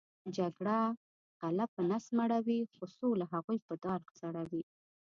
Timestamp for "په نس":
1.73-2.05